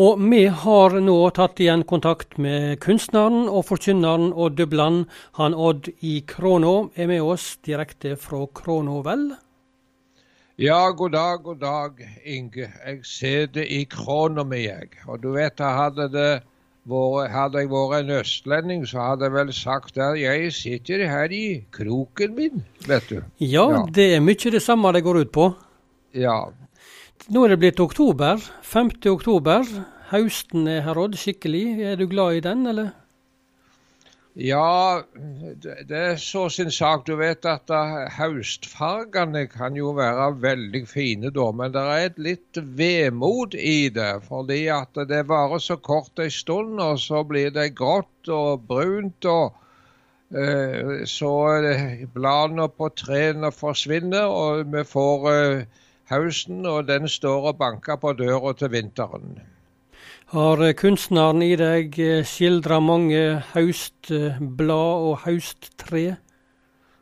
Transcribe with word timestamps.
Og 0.00 0.20
vi 0.32 0.46
har 0.62 0.94
nå 1.04 1.14
tatt 1.36 1.60
igjen 1.60 1.82
kontakt 1.84 2.38
med 2.40 2.78
kunstneren 2.80 3.42
og 3.50 3.66
forkynneren 3.68 4.30
Odd 4.32 4.56
Dubland. 4.56 5.02
Han 5.36 5.52
Odd 5.52 5.90
i 6.00 6.22
Krono, 6.24 6.88
er 6.96 7.10
med 7.10 7.20
oss 7.20 7.58
direkte 7.66 8.14
fra 8.16 8.46
Krono, 8.56 9.02
vel? 9.04 9.26
Ja, 10.60 10.78
god 10.96 11.12
dag, 11.12 11.42
god 11.44 11.60
dag, 11.60 12.00
Inge. 12.24 12.70
Jeg 12.70 13.02
sitter 13.04 13.66
i 13.66 13.82
Krono 13.92 14.46
med 14.48 14.64
jeg. 14.64 14.88
Og 15.04 15.20
du 15.20 15.34
vet, 15.34 15.60
jeg 15.60 15.78
hadde 15.82 16.08
det 16.14 16.32
hadde 17.34 17.60
jeg 17.60 17.68
vært 17.70 17.98
en 17.98 18.14
østlending, 18.16 18.86
så 18.88 19.10
hadde 19.10 19.28
jeg 19.28 19.34
vel 19.34 19.52
sagt 19.52 19.98
at 20.00 20.16
jeg 20.16 20.52
sitter 20.56 21.04
her 21.10 21.28
i 21.30 21.60
kroken 21.70 22.34
min, 22.34 22.64
vet 22.88 23.04
du. 23.10 23.20
Ja, 23.38 23.68
ja. 23.68 23.84
det 23.84 24.14
er 24.16 24.24
mye 24.24 24.54
det 24.56 24.62
samme 24.64 24.92
det 24.96 25.04
går 25.04 25.20
ut 25.26 25.32
på. 25.32 25.52
Ja. 26.16 26.48
Nå 27.28 27.42
er 27.44 27.52
det 27.52 27.58
blitt 27.60 27.80
oktober. 27.82 28.40
5. 28.64 28.94
oktober. 29.10 29.66
Høsten 30.08 30.64
er 30.70 30.80
her, 30.86 30.96
Odd, 30.96 31.18
skikkelig. 31.20 31.66
Er 31.84 31.98
du 32.00 32.06
glad 32.08 32.38
i 32.38 32.40
den, 32.46 32.62
eller? 32.70 32.94
Ja, 34.40 35.02
det 35.60 35.98
er 35.98 36.16
så 36.16 36.46
sin 36.48 36.70
sak. 36.72 37.04
Du 37.04 37.18
vet 37.20 37.44
at 37.44 37.68
høstfargene 38.16 39.42
kan 39.52 39.76
jo 39.76 39.90
være 39.98 40.30
veldig 40.40 40.82
fine 40.88 41.32
da, 41.34 41.50
men 41.52 41.74
det 41.74 41.82
er 41.82 42.06
et 42.06 42.22
litt 42.24 42.60
vemod 42.78 43.54
i 43.58 43.90
det. 43.92 44.22
Fordi 44.24 44.62
at 44.72 45.02
det 45.10 45.26
varer 45.28 45.60
så 45.60 45.76
kort 45.76 46.22
en 46.24 46.32
stund, 46.32 46.80
og 46.80 46.96
så 47.04 47.20
blir 47.26 47.52
det 47.52 47.74
grått 47.76 48.32
og 48.32 48.64
brunt. 48.70 49.28
og 49.28 49.52
eh, 50.32 51.04
Så 51.04 51.34
bladene 52.14 52.70
på 52.72 52.88
trærne 52.96 53.52
forsvinner, 53.52 54.24
og 54.24 54.72
vi 54.72 54.86
får 54.88 55.30
eh, 55.34 55.86
høsten, 56.10 56.66
og 56.66 56.88
den 56.88 57.08
står 57.08 57.52
og 57.52 57.58
banker 57.58 57.96
på 58.02 58.12
døra 58.18 58.52
til 58.58 58.72
vinteren. 58.74 59.40
Har 60.30 60.60
kunstneren 60.78 61.42
i 61.42 61.54
deg 61.58 61.96
eh, 61.98 62.24
skildra 62.26 62.78
mange 62.78 63.40
høstblad 63.50 65.06
og 65.08 65.24
høsttre? 65.24 66.18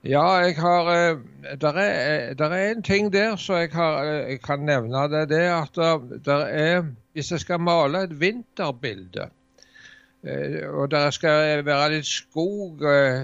Ja, 0.06 0.24
jeg 0.46 0.54
har 0.56 0.88
eh, 0.94 1.18
Det 1.60 1.72
er, 1.74 2.34
der 2.38 2.54
er 2.56 2.70
en 2.70 2.82
ting 2.82 3.12
der 3.12 3.36
så 3.36 3.60
jeg, 3.64 3.74
har, 3.74 4.00
eh, 4.04 4.30
jeg 4.30 4.40
kan 4.42 4.64
nevne. 4.64 5.04
Det, 5.12 5.26
det 5.28 5.42
at 5.52 5.76
der 6.24 6.46
er 6.46 6.86
Hvis 7.12 7.32
jeg 7.32 7.40
skal 7.40 7.60
male 7.60 8.06
et 8.06 8.20
vinterbilde, 8.20 9.28
og 10.74 10.88
der 10.90 11.12
skal 11.14 11.62
være 11.62 11.92
litt 11.92 12.08
skog, 12.10 12.82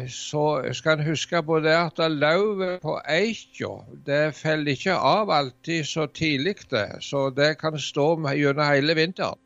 så 0.09 0.45
skal 0.73 1.01
en 1.01 1.09
huske 1.09 1.41
på 1.43 1.59
det 1.65 1.75
at 1.75 1.99
lauvet 2.13 2.79
på 2.85 2.95
eika 3.11 3.73
det 4.07 4.21
faller 4.39 4.77
ikke 4.77 4.95
av 4.95 5.33
alltid 5.35 5.89
så 5.91 6.07
tidlig. 6.07 6.57
det, 6.71 7.03
Så 7.03 7.31
det 7.35 7.59
kan 7.59 7.79
stå 7.79 8.15
gjennom 8.35 8.71
hele 8.71 8.95
vinteren. 8.95 9.39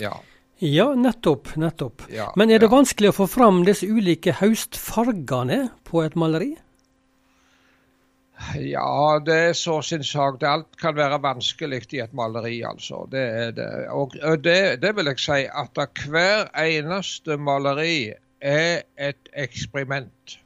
Ja. 0.00 0.16
Ja, 0.58 0.94
nettopp. 0.94 1.56
nettopp. 1.56 2.02
Ja, 2.10 2.32
Men 2.36 2.50
er 2.50 2.58
det 2.58 2.66
ja. 2.66 2.74
vanskelig 2.74 3.10
å 3.12 3.18
få 3.20 3.26
fram 3.30 3.64
disse 3.64 3.86
ulike 3.86 4.32
høstfargene 4.40 5.70
på 5.84 6.02
et 6.02 6.16
maleri? 6.16 6.56
Ja, 8.54 9.18
det 9.26 9.34
er 9.34 9.52
så 9.52 9.80
sin 9.82 10.04
sak. 10.04 10.42
Alt 10.46 10.76
kan 10.80 10.96
være 10.96 11.18
vanskelig 11.22 11.82
i 11.92 12.02
et 12.04 12.12
maleri, 12.14 12.60
altså. 12.62 13.02
Det 13.10 13.22
er 13.42 13.50
det. 13.56 13.70
Og 13.90 14.14
det, 14.44 14.82
det 14.82 14.94
vil 14.96 15.10
jeg 15.10 15.22
si 15.22 15.40
at 15.46 15.80
hver 16.06 16.46
eneste 16.62 17.36
maleri 17.36 18.12
er 18.40 18.82
et 18.96 19.32
eksperiment. 19.34 20.38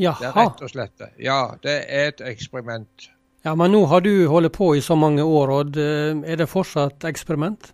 Jaha. 0.00 0.16
Det 0.20 0.28
er 0.30 0.38
rett 0.38 0.62
og 0.64 0.72
slett 0.72 0.94
det. 0.98 1.10
Ja, 1.20 1.42
det 1.62 1.76
er 1.88 2.08
et 2.14 2.24
eksperiment. 2.32 3.10
Ja, 3.44 3.54
Men 3.54 3.74
nå 3.74 3.84
har 3.90 4.00
du 4.00 4.26
holdt 4.30 4.54
på 4.56 4.72
i 4.76 4.80
så 4.80 4.94
mange 4.96 5.22
år, 5.22 5.50
og 5.50 5.76
er 5.76 6.36
det 6.38 6.48
fortsatt 6.48 7.04
eksperiment? 7.04 7.72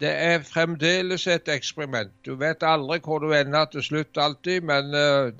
Det 0.00 0.10
er 0.10 0.44
fremdeles 0.46 1.26
et 1.28 1.48
eksperiment. 1.52 2.12
Du 2.24 2.34
vet 2.40 2.64
aldri 2.64 3.00
hvor 3.04 3.20
du 3.20 3.34
ender 3.36 3.68
til 3.72 3.84
slutt 3.84 4.18
alltid, 4.18 4.64
men 4.64 4.94
uh, 4.96 5.32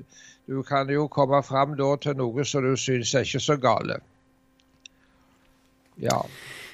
du 0.50 0.62
kan 0.66 0.90
jo 0.92 1.08
komme 1.08 1.42
fram 1.46 1.76
da 1.78 1.94
til 2.02 2.18
noe 2.18 2.44
som 2.44 2.64
du 2.66 2.74
syns 2.76 3.14
er 3.14 3.24
ikke 3.24 3.40
så 3.40 3.56
gale. 3.60 4.00
Ja. 6.00 6.20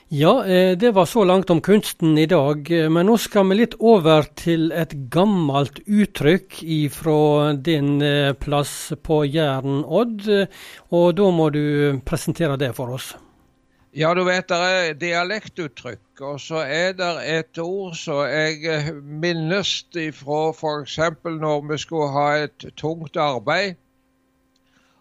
Ja, 0.09 0.33
eh, 0.47 0.77
det 0.79 0.93
var 0.95 1.07
så 1.11 1.25
langt 1.27 1.51
om 1.51 1.61
kunsten 1.61 2.15
i 2.19 2.29
dag. 2.31 2.71
Eh, 2.71 2.87
men 2.91 3.09
nå 3.11 3.17
skal 3.19 3.49
vi 3.51 3.57
litt 3.59 3.75
over 3.83 4.29
til 4.39 4.71
et 4.71 4.95
gammelt 5.11 5.81
uttrykk 5.83 6.61
fra 6.95 7.53
din 7.59 7.99
plass 8.39 8.93
på 9.03 9.25
Jæren, 9.27 9.83
Odd. 9.83 10.31
Og 10.95 11.15
da 11.19 11.31
må 11.35 11.51
du 11.51 11.99
presentere 12.07 12.55
det 12.57 12.71
for 12.79 12.95
oss. 12.95 13.17
Ja, 13.97 14.11
du 14.13 14.27
vet 14.29 14.51
det 14.53 14.57
er 14.61 14.97
dialektuttrykk, 15.01 16.21
og 16.21 16.41
så 16.45 16.59
er 16.69 16.91
det 16.99 17.07
et 17.33 17.59
ord 17.63 17.95
som 17.97 18.27
jeg 18.29 18.59
eh, 18.69 18.91
minnes 18.93 19.71
fra 20.19 20.41
f.eks. 20.53 20.99
når 21.25 21.63
vi 21.71 21.79
skulle 21.81 22.11
ha 22.13 22.27
et 22.45 22.67
tungt 22.77 23.17
arbeid. 23.17 23.79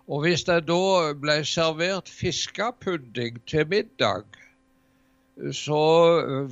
Og 0.07 0.21
hvis 0.23 0.45
det 0.47 0.61
da 0.69 1.11
ble 1.11 1.35
servert 1.43 2.07
fiskepudding 2.07 3.41
til 3.51 3.67
middag, 3.67 4.23
så 5.51 5.83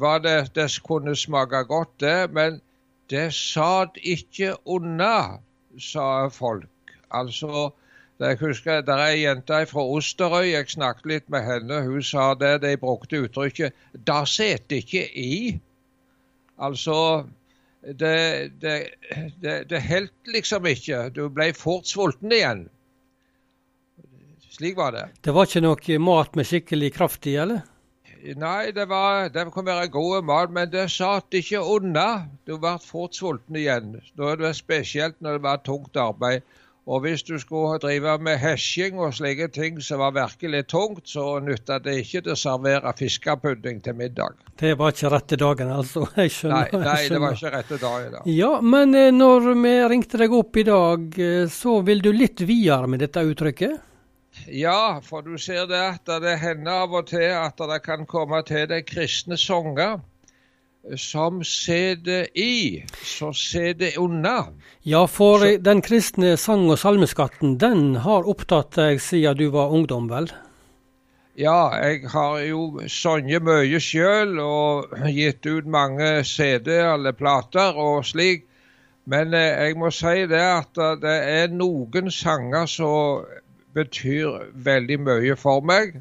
var 0.03 0.19
det 0.19 0.55
Det 0.55 0.67
kunne 0.83 1.15
smake 1.15 1.63
godt, 1.71 1.95
det, 1.99 2.33
men 2.33 2.59
det 3.09 3.29
satt 3.33 3.95
ikke 4.03 4.57
unna, 4.65 5.39
sa 5.79 6.27
folk. 6.27 6.97
Altså 7.11 7.71
jeg 8.19 8.37
husker 8.39 8.81
Det 8.81 8.93
er 8.93 9.05
ei 9.07 9.21
jente 9.23 9.65
fra 9.65 9.83
Osterøy, 9.95 10.51
jeg 10.51 10.69
snakket 10.69 11.05
litt 11.09 11.29
med 11.33 11.43
henne. 11.43 11.81
Hun 11.87 12.03
sa 12.03 12.33
det, 12.33 12.61
de 12.61 12.75
brukte 12.77 13.23
uttrykket 13.25 13.73
'da 13.93 14.23
seter 14.25 14.75
ikke 14.75 15.07
i'. 15.17 15.59
Altså 16.59 17.25
Det, 17.83 18.51
det, 18.61 18.87
det, 19.41 19.69
det 19.69 19.81
helt 19.81 20.13
liksom 20.25 20.65
ikke. 20.65 21.09
Du 21.09 21.27
ble 21.29 21.53
fort 21.53 21.83
sulten 21.87 22.31
igjen. 22.31 22.69
Slik 24.49 24.77
var 24.77 24.91
det. 24.91 25.09
Det 25.25 25.33
var 25.33 25.49
ikke 25.49 25.61
noe 25.65 25.99
mat 25.99 26.35
med 26.35 26.47
skikkelig 26.47 26.93
kraft 26.93 27.27
i, 27.27 27.35
eller? 27.35 27.65
Nei, 28.23 28.71
det, 28.71 28.85
var, 28.87 29.27
det 29.33 29.49
kunne 29.51 29.73
være 29.73 29.89
god 29.91 30.23
mat, 30.23 30.51
men 30.55 30.69
det 30.71 30.85
satt 30.93 31.35
ikke 31.35 31.59
unna. 31.59 32.29
Du 32.47 32.55
ble 32.55 32.77
fort 32.79 33.17
sulten 33.17 33.57
igjen. 33.59 33.97
Da 34.15 34.31
er 34.31 34.39
det 34.39 34.53
spesielt 34.55 35.17
når 35.19 35.39
det 35.39 35.43
var 35.43 35.63
tungt 35.65 35.99
arbeid. 35.99 36.45
Og 36.83 37.05
hvis 37.05 37.21
du 37.23 37.37
skulle 37.39 37.77
drive 37.79 38.17
med 38.19 38.41
hesjing 38.41 38.97
og 38.99 39.13
slike 39.15 39.47
ting 39.55 39.77
som 39.83 40.01
var 40.03 40.11
virkelig 40.17 40.65
tungt, 40.67 41.05
så 41.07 41.37
nytta 41.39 41.77
det 41.79 41.95
ikke 42.01 42.25
til 42.25 42.33
å 42.33 42.39
servere 42.39 42.91
fiskepudding 42.99 43.79
til 43.85 43.95
middag. 43.95 44.35
Det 44.59 44.73
var 44.79 44.91
ikke 44.91 45.13
rette 45.13 45.39
dagen, 45.39 45.71
altså? 45.71 46.03
Jeg 46.19 46.33
skjønner. 46.35 46.75
Nei, 46.75 46.83
nei 46.83 46.97
det 47.13 47.21
var 47.23 47.37
ikke 47.37 47.53
rette 47.55 47.79
dagen. 47.79 48.17
Da. 48.17 48.25
Ja, 48.27 48.51
men 48.59 48.99
eh, 48.99 49.13
når 49.15 49.53
vi 49.53 49.73
ringte 49.93 50.19
deg 50.19 50.35
opp 50.35 50.59
i 50.59 50.67
dag, 50.67 51.07
eh, 51.23 51.47
så 51.47 51.79
vil 51.87 52.03
du 52.03 52.11
litt 52.11 52.43
videre 52.43 52.91
med 52.91 53.05
dette 53.05 53.23
uttrykket? 53.31 53.79
Ja, 54.51 54.99
for 55.05 55.23
du 55.23 55.37
ser 55.39 55.67
det 55.69 55.79
at 55.79 56.09
det 56.23 56.39
hender 56.41 56.83
av 56.83 56.95
og 56.97 57.07
til 57.13 57.29
at 57.37 57.59
det 57.69 57.79
kan 57.85 58.03
komme 58.09 58.41
til 58.47 58.65
de 58.67 58.81
kristne 58.83 59.37
sanger 59.39 60.01
som 60.97 61.43
sitter 61.43 62.27
i, 62.37 62.83
så 63.03 63.33
sitter 63.33 63.99
unna. 63.99 64.47
Ja, 64.81 65.07
for 65.07 65.39
så. 65.39 65.57
den 65.57 65.81
kristne 65.81 66.37
sang- 66.37 66.69
og 66.69 66.79
salmeskatten, 66.79 67.57
den 67.57 67.95
har 67.95 68.27
opptatt 68.27 68.75
deg 68.75 69.01
siden 69.01 69.37
du 69.37 69.49
var 69.49 69.71
ungdom, 69.71 70.09
vel? 70.11 70.31
Ja, 71.39 71.71
jeg 71.81 72.09
har 72.13 72.39
jo 72.45 72.81
sunget 72.87 73.41
mye 73.41 73.79
sjøl 73.81 74.37
og 74.39 74.91
gitt 75.09 75.45
ut 75.45 75.65
mange 75.65 76.23
CD-er 76.23 76.93
eller 76.93 77.15
plater 77.17 77.73
og 77.73 78.05
slik. 78.05 78.45
Men 79.05 79.33
eh, 79.33 79.65
jeg 79.65 79.77
må 79.79 79.89
si 79.91 80.27
det 80.29 80.43
at 80.43 80.77
eh, 80.77 80.99
det 81.01 81.15
er 81.31 81.55
noen 81.55 82.11
sanger 82.11 82.69
som 82.69 83.25
betyr 83.73 84.51
veldig 84.53 84.99
mye 84.99 85.35
for 85.35 85.65
meg. 85.65 85.97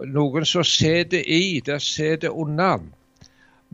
Noen 0.00 0.46
som 0.48 0.64
sitter 0.64 1.22
i, 1.22 1.60
det 1.60 1.82
sitter 1.82 2.32
unna. 2.32 2.78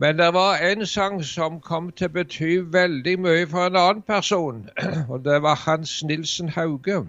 Men 0.01 0.17
det 0.17 0.33
var 0.33 0.57
en 0.65 0.85
sang 0.89 1.19
som 1.23 1.59
kom 1.61 1.91
til 1.91 2.09
å 2.09 2.13
bety 2.15 2.53
veldig 2.73 3.11
mye 3.21 3.45
for 3.49 3.69
en 3.69 3.75
annen 3.77 4.01
person, 4.01 4.63
og 5.11 5.19
det 5.27 5.35
var 5.45 5.59
Hans 5.65 5.99
Nilsen 6.09 6.49
Hauge. 6.55 7.03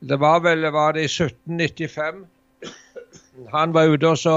Det 0.00 0.18
var 0.18 0.40
vel 0.42 0.66
var 0.74 0.96
det 0.96 1.04
i 1.06 1.10
1795. 1.12 2.24
Han 3.54 3.76
var 3.76 3.92
ute 3.94 4.10
og 4.10 4.18
så 4.18 4.34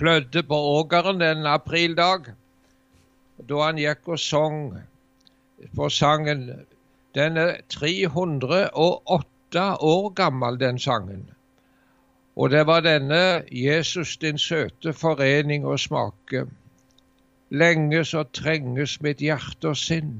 plødde 0.00 0.42
på 0.48 0.60
ågeren 0.78 1.20
en 1.22 1.46
aprildag. 1.46 2.32
Da 3.48 3.60
han 3.66 3.80
gikk 3.80 4.08
og 4.14 4.18
sang 4.20 4.56
på 5.76 5.88
sangen 5.92 6.48
Den 7.14 7.36
er 7.36 7.56
308 7.68 9.66
år 9.92 10.08
gammel, 10.14 10.60
den 10.60 10.78
sangen. 10.78 11.28
Og 12.40 12.50
det 12.50 12.66
var 12.66 12.80
denne 12.80 13.42
Jesus 13.52 14.16
din 14.16 14.38
søte 14.40 14.94
forening 14.96 15.66
å 15.68 15.74
smake. 15.76 16.46
Lenge 17.52 18.00
så 18.08 18.22
trenges 18.38 18.94
mitt 19.04 19.20
hjerte 19.20 19.74
og 19.74 19.76
sinn. 19.76 20.14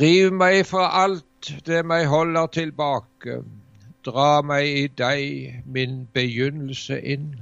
Riv 0.00 0.32
meg 0.34 0.64
fra 0.66 0.88
alt 1.04 1.52
det 1.68 1.84
meg 1.86 2.08
holder 2.10 2.50
tilbake. 2.58 3.38
Dra 4.06 4.42
meg 4.42 4.66
i 4.66 4.86
deg, 4.98 5.62
min 5.78 6.00
begynnelse, 6.14 6.98
inn. 7.14 7.36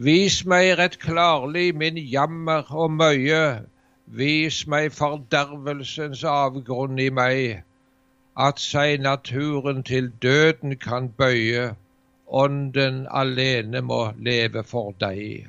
Vis 0.00 0.40
meg 0.48 0.78
rett 0.80 0.96
klarlig 1.02 1.74
min 1.76 2.00
jammer 2.00 2.72
og 2.72 2.94
møye, 2.96 3.66
vis 4.06 4.62
meg 4.66 4.94
fordervelsens 4.96 6.24
avgrunn 6.24 6.96
i 6.96 7.10
meg, 7.12 7.66
at 8.36 8.60
seg 8.62 9.00
naturen 9.00 9.82
til 9.82 10.10
døden 10.22 10.76
kan 10.76 11.08
bøye, 11.10 11.74
ånden 12.30 13.06
alene 13.10 13.80
må 13.82 14.12
leve 14.18 14.62
for 14.64 14.94
deg. 15.00 15.48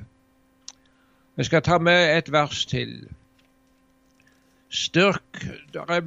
Vi 1.36 1.44
skal 1.44 1.62
ta 1.62 1.78
med 1.78 2.16
et 2.16 2.32
vers 2.32 2.64
til. 2.66 3.08
Styrk 4.72 5.44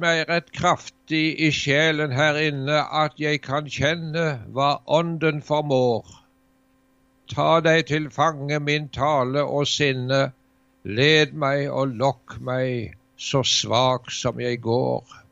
meg 0.02 0.24
rett 0.28 0.52
kraftig 0.52 1.38
i 1.38 1.50
sjelen 1.54 2.12
her 2.12 2.38
inne, 2.42 2.80
at 3.02 3.18
jeg 3.22 3.40
kan 3.42 3.68
kjenne 3.70 4.26
hva 4.54 4.80
Ånden 4.86 5.42
formår. 5.42 6.06
Ta 7.30 7.60
deg 7.60 7.86
til 7.90 8.10
fange 8.10 8.58
min 8.60 8.88
tale 8.88 9.42
og 9.42 9.66
sinne, 9.70 10.32
led 10.82 11.34
meg 11.34 11.70
og 11.70 11.94
lokk 11.98 12.38
meg, 12.38 12.96
så 13.16 13.42
svak 13.42 14.10
som 14.10 14.42
jeg 14.42 14.60
går. 14.62 15.25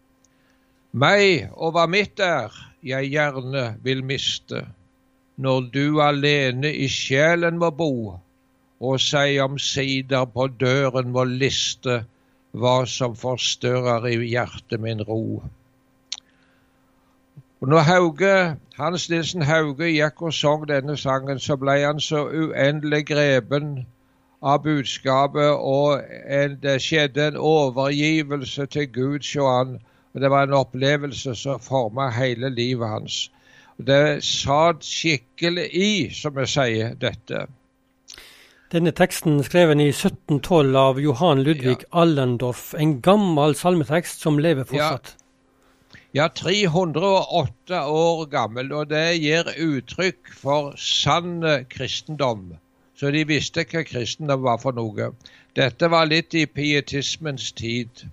Meg 0.94 1.48
og 1.58 1.72
hva 1.74 1.88
mitt 1.90 2.20
er, 2.22 2.54
jeg 2.86 3.08
gjerne 3.10 3.64
vil 3.82 4.04
miste, 4.06 4.60
når 5.36 5.64
du 5.74 5.98
alene 6.04 6.70
i 6.70 6.86
sjelen 6.86 7.56
må 7.58 7.72
bo, 7.74 7.94
og 8.78 9.00
seg 9.02 9.40
omsider 9.42 10.28
på 10.30 10.46
døren 10.60 11.10
må 11.16 11.24
liste, 11.26 12.04
hva 12.54 12.76
som 12.86 13.16
forstørrer 13.18 14.06
i 14.12 14.28
hjertet 14.30 14.78
min 14.80 15.02
ro. 15.08 15.42
Og 17.60 17.68
når 17.72 17.86
Hauge, 17.88 18.36
Hans 18.76 19.08
Nilsen 19.10 19.42
Hauge 19.42 19.88
gikk 19.90 20.22
og 20.22 20.34
sang 20.36 20.68
denne 20.70 20.94
sangen, 21.00 21.40
så 21.42 21.56
ble 21.58 21.74
han 21.80 21.98
så 21.98 22.22
uendelig 22.28 23.06
grepen 23.08 23.86
av 24.42 24.62
budskapet, 24.62 25.58
og 25.58 26.04
en, 26.38 26.54
det 26.62 26.76
skjedde 26.84 27.32
en 27.32 27.40
overgivelse 27.50 28.66
til 28.76 28.86
Gud 28.94 29.26
sjå 29.26 29.48
han. 29.48 29.74
Og 30.14 30.22
det 30.22 30.30
var 30.30 30.46
en 30.46 30.54
opplevelse 30.54 31.34
som 31.34 31.60
forma 31.60 32.08
hele 32.14 32.50
livet 32.54 32.88
hans. 32.88 33.18
Og 33.78 33.86
Det 33.86 34.22
satt 34.24 34.86
skikkelig 34.86 35.66
i, 35.74 35.90
som 36.14 36.36
vi 36.36 36.46
sier, 36.46 36.94
dette. 36.94 37.46
Denne 38.74 38.90
teksten 38.94 39.42
skreven 39.46 39.82
i 39.82 39.90
1712 39.90 40.76
av 40.78 41.00
Johan 41.02 41.42
Ludvig 41.46 41.82
ja. 41.82 41.90
Allendorf, 42.02 42.72
en 42.78 43.00
gammel 43.02 43.54
salmetekst 43.58 44.22
som 44.22 44.38
lever 44.38 44.66
fortsatt. 44.70 45.12
Ja. 45.14 46.00
ja, 46.22 46.28
308 46.28 47.82
år 47.90 48.24
gammel, 48.30 48.72
og 48.72 48.90
det 48.94 49.18
gir 49.18 49.50
uttrykk 49.66 50.32
for 50.40 50.74
sann 50.78 51.42
kristendom. 51.70 52.54
Så 52.94 53.10
de 53.10 53.24
visste 53.26 53.66
hva 53.66 53.82
kristendom 53.86 54.42
var 54.46 54.58
for 54.62 54.74
noe. 54.74 55.10
Dette 55.58 55.90
var 55.90 56.06
litt 56.10 56.34
i 56.34 56.46
pietismens 56.46 57.50
tid. 57.58 58.06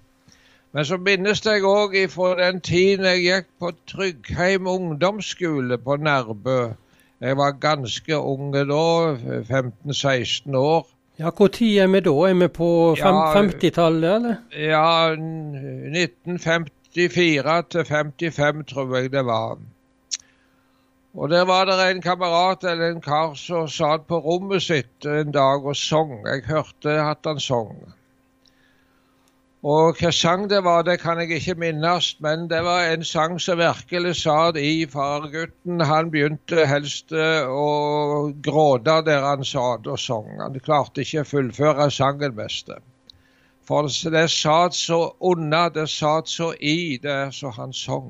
Men 0.72 0.86
så 0.88 0.96
minnes 0.98 1.42
jeg 1.46 1.64
òg 1.68 1.96
fra 2.14 2.30
den 2.40 2.62
tiden 2.64 3.06
jeg 3.06 3.22
gikk 3.26 3.48
på 3.60 3.72
Tryggheim 3.92 4.68
ungdomsskole 4.72 5.78
på 5.78 5.96
Nærbø. 6.00 6.72
Jeg 7.22 7.38
var 7.38 7.52
ganske 7.52 8.18
unge 8.18 8.66
da, 8.70 9.16
15-16 9.50 10.56
år. 10.56 10.88
Ja, 11.20 11.30
Når 11.40 11.46
er 11.46 11.88
vi 11.88 12.00
da? 12.00 12.12
Er 12.30 12.34
vi 12.34 12.48
på 12.48 12.96
50-tallet, 12.98 14.16
eller? 14.16 14.36
Ja, 14.58 15.14
1954 15.14 17.62
til 17.70 17.86
55 17.86 18.66
tror 18.74 18.98
jeg 18.98 19.12
det 19.12 19.26
var. 19.26 19.58
Og 21.14 21.30
Der 21.30 21.46
var 21.46 21.66
det 21.66 21.92
en 21.92 22.02
kamerat 22.02 22.64
eller 22.64 22.90
en 22.90 23.02
kar 23.02 23.34
som 23.36 23.68
satt 23.68 24.08
på 24.08 24.18
rommet 24.18 24.62
sitt 24.64 25.06
en 25.06 25.32
dag 25.32 25.66
og 25.66 25.76
sang. 25.76 26.26
Jeg 26.26 26.42
hørte 26.48 26.90
at 27.02 27.18
han 27.26 27.40
sang. 27.40 27.94
Og 29.62 30.00
hva 30.00 30.10
sang 30.10 30.48
det 30.50 30.63
var, 30.66 30.81
det 30.81 30.96
kan 31.04 31.19
jeg 31.22 31.36
ikke 31.38 31.54
minnes, 31.62 32.06
men 32.19 32.48
det 32.50 32.63
var 32.66 32.88
en 32.90 33.04
sang 33.06 33.36
som 33.40 33.60
virkelig 33.60 34.16
satt 34.24 34.56
i 34.58 34.88
fargutten. 34.90 35.84
Han 35.86 36.10
begynte 36.10 36.66
helst 36.66 37.12
eh, 37.13 37.46
å 37.46 38.31
gråte 38.42 38.96
der 39.06 39.22
han 39.22 39.46
satt 39.46 39.86
og 39.86 40.00
sang. 40.02 40.31
Han 40.42 40.58
klarte 40.66 41.06
ikke 41.06 41.22
å 41.22 41.30
fullføre 41.30 41.92
sangen 41.94 42.34
mest. 42.40 42.72
For 43.69 43.86
det 43.86 44.24
satt 44.34 44.74
så 44.74 44.98
unna, 45.22 45.68
det 45.69 45.86
satt 45.94 46.30
så 46.30 46.56
i 46.58 46.98
det 47.04 47.30
som 47.38 47.54
han 47.54 47.74
sang. 47.74 48.10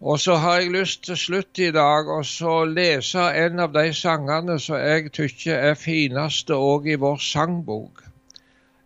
Og 0.00 0.20
så 0.20 0.38
har 0.40 0.62
jeg 0.62 0.72
lyst 0.72 1.04
til 1.04 1.20
slutt 1.20 1.60
i 1.60 1.68
dag 1.70 2.08
å 2.08 2.54
lese 2.64 3.28
en 3.44 3.60
av 3.60 3.76
de 3.76 3.84
sangene 3.92 4.56
som 4.58 4.80
jeg 4.80 5.12
syns 5.12 5.46
er 5.52 5.76
fineste 5.76 6.56
òg 6.56 6.88
i 6.88 6.96
vår 6.96 7.20
sangbok. 7.20 8.08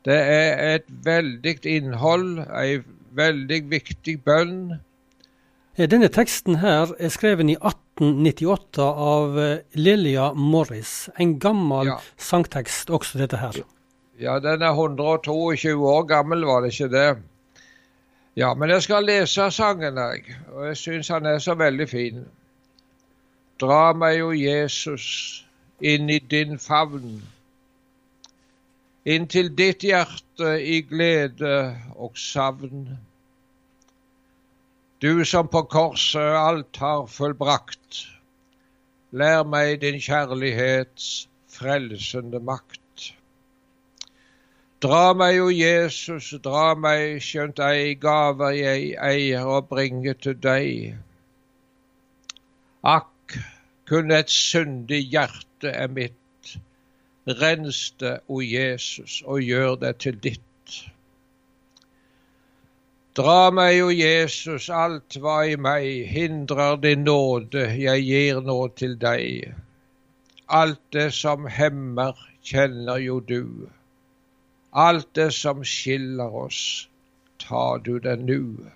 Det 0.07 0.17
er 0.17 0.61
et 0.77 0.91
veldig 1.05 1.57
innhold, 1.67 2.45
ei 2.55 2.79
veldig 3.17 3.63
viktig 3.73 4.21
bønn. 4.27 4.77
Denne 5.77 6.09
teksten 6.09 6.61
her 6.63 6.93
er 6.97 7.11
skrevet 7.13 7.51
i 7.51 7.57
1898 7.59 8.87
av 8.87 9.35
Lilia 9.35 9.65
Lilja 9.75 10.29
Morris. 10.39 11.09
En 11.19 11.35
gammel 11.43 11.91
ja. 11.91 11.99
sangtekst 12.17 12.93
også, 12.95 13.19
dette 13.19 13.41
her. 13.43 13.59
Ja, 14.21 14.39
den 14.41 14.63
er 14.63 14.73
122 14.73 15.75
år 15.75 16.07
gammel, 16.09 16.47
var 16.49 16.63
det 16.63 16.73
ikke 16.73 16.93
det? 16.95 17.09
Ja, 18.37 18.55
men 18.55 18.71
jeg 18.71 18.87
skal 18.87 19.05
lese 19.05 19.51
sangen, 19.51 19.99
jeg. 19.99 20.39
Og 20.55 20.69
jeg 20.71 20.77
syns 20.77 21.09
han 21.13 21.27
er 21.27 21.39
så 21.43 21.57
veldig 21.59 21.89
fin. 21.89 22.25
Dra 23.61 23.91
meg 23.97 24.21
jo 24.21 24.31
Jesus 24.37 25.07
inn 25.81 26.09
i 26.13 26.19
din 26.21 26.61
favn 26.61 27.21
inntil 29.07 29.53
ditt 29.55 29.85
hjerte 29.87 30.57
i 30.59 30.81
glede 30.83 31.59
og 31.95 32.19
savn. 32.19 32.89
Du 35.03 35.23
som 35.29 35.47
på 35.53 35.63
korset 35.71 36.35
alt 36.41 36.81
har 36.83 37.07
fullbrakt, 37.11 38.03
lær 39.15 39.45
meg 39.47 39.79
din 39.85 40.01
kjærlighets 40.03 41.29
frelsende 41.53 42.41
makt. 42.43 42.83
Dra 44.83 45.15
meg, 45.17 45.39
o 45.41 45.49
Jesus, 45.55 46.35
dra 46.45 46.75
meg, 46.77 47.23
skjønt 47.25 47.63
ei 47.65 47.95
gaver 48.01 48.53
jeg 48.59 48.91
eier 49.01 49.47
å 49.49 49.63
bringe 49.65 50.13
til 50.21 50.37
deg. 50.43 50.99
Akk, 52.87 53.39
kun 53.89 54.13
et 54.13 54.33
syndig 54.33 55.07
hjerte 55.15 55.73
er 55.73 55.89
mitt 55.89 56.19
Rens 57.27 57.91
det, 57.99 58.21
o 58.29 58.41
Jesus, 58.41 59.23
og 59.27 59.41
gjør 59.43 59.75
det 59.83 59.97
til 59.99 60.19
ditt. 60.23 60.75
Dra 63.19 63.51
meg, 63.51 63.81
o 63.83 63.91
Jesus, 63.91 64.69
alt 64.71 65.17
hva 65.19 65.41
i 65.51 65.57
meg 65.59 66.07
hindrer 66.07 66.79
din 66.79 67.03
nåde, 67.09 67.65
jeg 67.83 68.07
gir 68.07 68.41
nå 68.47 68.59
til 68.79 68.95
deg. 69.03 69.57
Alt 70.47 70.83
det 70.95 71.09
som 71.19 71.51
hemmer, 71.51 72.15
kjenner 72.47 73.03
jo 73.03 73.19
du. 73.19 73.67
Alt 74.71 75.11
det 75.19 75.33
som 75.35 75.65
skiller 75.67 76.31
oss, 76.47 76.89
tar 77.43 77.83
du 77.83 77.97
det 77.99 78.21
nu. 78.23 78.71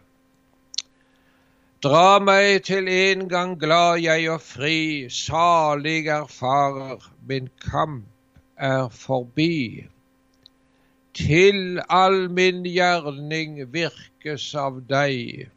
Dra 1.87 2.19
meg 2.19 2.65
til 2.67 2.89
en 2.91 3.29
gang 3.29 3.55
glad 3.61 4.03
jeg 4.03 4.27
og 4.33 4.43
fri, 4.43 5.07
salig 5.07 6.09
erfarer 6.11 7.13
min 7.29 7.47
kamp 7.63 8.09
er 8.61 8.89
forbi. 8.93 9.87
Til 11.15 11.81
all 11.89 12.29
min 12.31 12.63
gjerning 12.65 13.59
virkes 13.73 14.55
av 14.55 14.83
deg. 14.89 15.49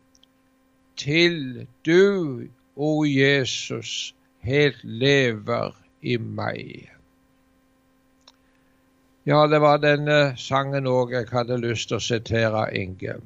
Til 0.97 1.67
du, 1.85 2.47
o 2.75 2.91
Jesus, 3.05 4.13
helt 4.41 4.81
lever 4.83 5.75
i 6.01 6.17
meg. 6.17 6.89
Ja, 9.25 9.45
det 9.47 9.61
var 9.63 9.77
denne 9.79 10.33
sangen 10.37 10.87
òg 10.89 11.13
jeg 11.15 11.29
hadde 11.31 11.61
lyst 11.61 11.91
til 11.91 12.01
å 12.01 12.03
sitere 12.03 12.65
Inge. 12.75 13.21